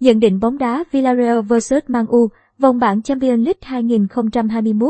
[0.00, 3.82] Nhận định bóng đá Villarreal vs Man U, vòng bảng Champions League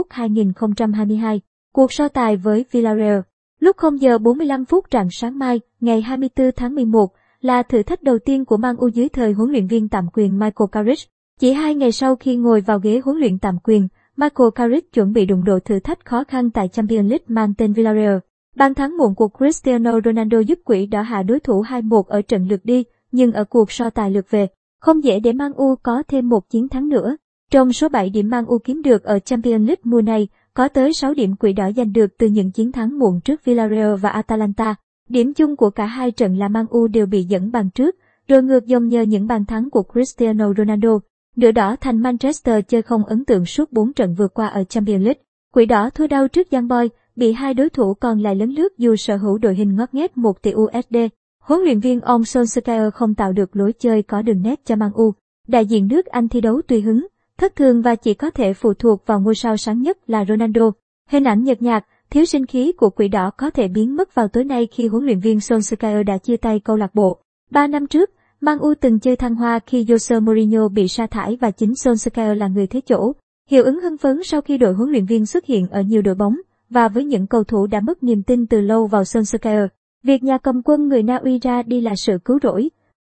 [0.08, 1.38] 2021-2022,
[1.72, 3.20] cuộc so tài với Villarreal.
[3.60, 8.02] Lúc 0 giờ 45 phút rạng sáng mai, ngày 24 tháng 11, là thử thách
[8.02, 11.10] đầu tiên của Man U dưới thời huấn luyện viên tạm quyền Michael Carrick.
[11.40, 15.12] Chỉ hai ngày sau khi ngồi vào ghế huấn luyện tạm quyền, Michael Carrick chuẩn
[15.12, 18.16] bị đụng độ thử thách khó khăn tại Champions League mang tên Villarreal.
[18.56, 22.48] Bàn thắng muộn của Cristiano Ronaldo giúp quỷ đỏ hạ đối thủ 2-1 ở trận
[22.48, 24.48] lượt đi, nhưng ở cuộc so tài lượt về,
[24.80, 27.16] không dễ để Man U có thêm một chiến thắng nữa.
[27.50, 30.92] Trong số 7 điểm Man U kiếm được ở Champions League mùa này, có tới
[30.92, 34.74] 6 điểm quỷ đỏ giành được từ những chiến thắng muộn trước Villarreal và Atalanta.
[35.08, 37.96] Điểm chung của cả hai trận là Man U đều bị dẫn bàn trước,
[38.28, 40.98] rồi ngược dòng nhờ những bàn thắng của Cristiano Ronaldo.
[41.36, 45.04] Nửa đỏ thành Manchester chơi không ấn tượng suốt 4 trận vừa qua ở Champions
[45.04, 45.20] League.
[45.54, 48.78] Quỷ đỏ thua đau trước Young Boy, bị hai đối thủ còn lại lấn lướt
[48.78, 50.96] dù sở hữu đội hình ngót nghét 1 tỷ USD.
[51.40, 54.90] Huấn luyện viên ông Solskjaer không tạo được lối chơi có đường nét cho Man
[54.94, 55.12] U.
[55.48, 57.06] Đại diện nước Anh thi đấu tùy hứng,
[57.38, 60.70] thất thường và chỉ có thể phụ thuộc vào ngôi sao sáng nhất là Ronaldo.
[61.08, 64.28] Hình ảnh nhợt nhạt, thiếu sinh khí của quỷ đỏ có thể biến mất vào
[64.28, 67.18] tối nay khi huấn luyện viên Solskjaer đã chia tay câu lạc bộ.
[67.50, 71.36] Ba năm trước, Man U từng chơi thăng hoa khi Jose Mourinho bị sa thải
[71.40, 73.12] và chính Solskjaer là người thế chỗ.
[73.50, 76.14] Hiệu ứng hưng phấn sau khi đội huấn luyện viên xuất hiện ở nhiều đội
[76.14, 76.36] bóng
[76.70, 79.68] và với những cầu thủ đã mất niềm tin từ lâu vào Solskjaer.
[80.02, 82.70] Việc nhà cầm quân người Na Uy ra đi là sự cứu rỗi.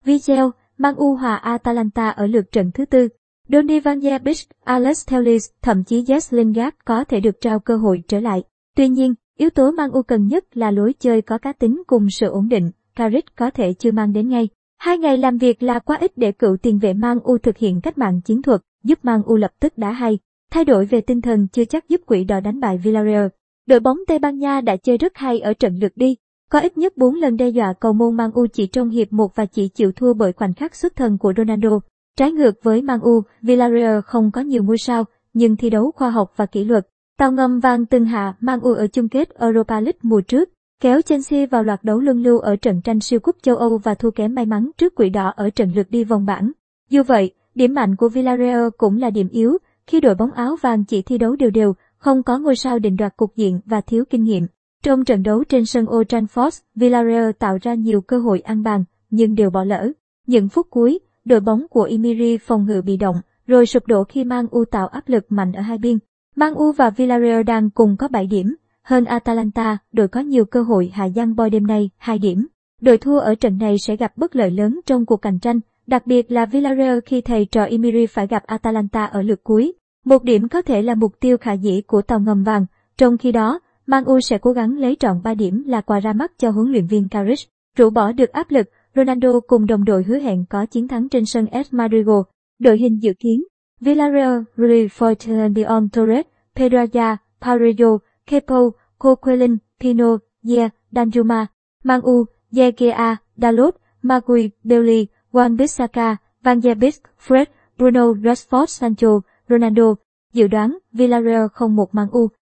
[0.04, 3.08] Video, mang U hòa Atalanta ở lượt trận thứ tư.
[3.48, 7.76] Donny van der Beek, Alex Telles, thậm chí Jess Lingard có thể được trao cơ
[7.76, 8.42] hội trở lại.
[8.76, 12.10] Tuy nhiên, yếu tố mang U cần nhất là lối chơi có cá tính cùng
[12.10, 14.48] sự ổn định, Carrick có thể chưa mang đến ngay.
[14.78, 17.80] Hai ngày làm việc là quá ít để cựu tiền vệ mang U thực hiện
[17.80, 20.18] cách mạng chiến thuật, giúp mang U lập tức đá hay.
[20.50, 23.26] Thay đổi về tinh thần chưa chắc giúp quỷ đỏ đánh bại Villarreal.
[23.66, 26.16] Đội bóng Tây Ban Nha đã chơi rất hay ở trận lượt đi,
[26.54, 29.36] có ít nhất 4 lần đe dọa cầu môn Man U chỉ trong hiệp 1
[29.36, 31.80] và chỉ chịu thua bởi khoảnh khắc xuất thần của Ronaldo.
[32.16, 36.10] Trái ngược với Man U, Villarreal không có nhiều ngôi sao, nhưng thi đấu khoa
[36.10, 36.86] học và kỷ luật.
[37.18, 40.48] Tàu ngầm vàng từng hạ Man U ở chung kết Europa League mùa trước,
[40.80, 43.94] kéo Chelsea vào loạt đấu luân lưu ở trận tranh siêu cúp châu Âu và
[43.94, 46.50] thua kém may mắn trước quỷ đỏ ở trận lượt đi vòng bảng.
[46.90, 50.84] Dù vậy, điểm mạnh của Villarreal cũng là điểm yếu, khi đội bóng áo vàng
[50.84, 54.04] chỉ thi đấu đều đều, không có ngôi sao định đoạt cục diện và thiếu
[54.10, 54.46] kinh nghiệm.
[54.84, 58.84] Trong trận đấu trên sân Old Trafford, Villarreal tạo ra nhiều cơ hội ăn bàn,
[59.10, 59.92] nhưng đều bỏ lỡ.
[60.26, 64.24] Những phút cuối, đội bóng của Imiri phòng ngự bị động, rồi sụp đổ khi
[64.24, 65.98] mang U tạo áp lực mạnh ở hai biên.
[66.36, 70.62] Mang U và Villarreal đang cùng có 7 điểm, hơn Atalanta, đội có nhiều cơ
[70.62, 72.46] hội hạ giang boy đêm nay, 2 điểm.
[72.80, 76.06] Đội thua ở trận này sẽ gặp bất lợi lớn trong cuộc cạnh tranh, đặc
[76.06, 79.72] biệt là Villarreal khi thầy trò Imiri phải gặp Atalanta ở lượt cuối.
[80.04, 83.32] Một điểm có thể là mục tiêu khả dĩ của tàu ngầm vàng, trong khi
[83.32, 86.50] đó, Man U sẽ cố gắng lấy trọn 3 điểm là quà ra mắt cho
[86.50, 87.50] huấn luyện viên Carrick.
[87.76, 91.24] Rũ bỏ được áp lực, Ronaldo cùng đồng đội hứa hẹn có chiến thắng trên
[91.26, 92.20] sân S Madrigal.
[92.58, 93.42] Đội hình dự kiến
[93.80, 100.18] Villarreal, Rui Forte, Torres, Pedraza, Parillo, Kepo, Coquelin, Pino,
[100.48, 101.46] Ye, Danjuma,
[101.84, 107.46] Man U, Yegea, Dalot, Magui, Bailey, Juan Bissaka, Van der Beek, Fred,
[107.78, 109.94] Bruno Rashford Sancho, Ronaldo.
[110.32, 112.28] Dự đoán Villarreal không một Man U.